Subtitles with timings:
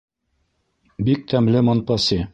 [1.11, 2.23] Бик тәмле монпаси.